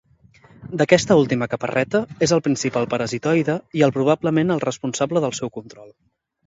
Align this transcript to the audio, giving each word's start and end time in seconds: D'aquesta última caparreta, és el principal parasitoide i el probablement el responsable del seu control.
D'aquesta 0.81 1.17
última 1.23 1.47
caparreta, 1.51 2.01
és 2.29 2.35
el 2.39 2.43
principal 2.49 2.89
parasitoide 2.95 3.59
i 3.81 3.87
el 3.91 3.97
probablement 4.01 4.57
el 4.57 4.67
responsable 4.69 5.27
del 5.29 5.39
seu 5.45 5.59
control. 5.63 5.99